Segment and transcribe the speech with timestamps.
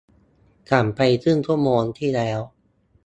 [0.71, 2.39] สั่งไปครึ่งชั่วโมงที่แล้ว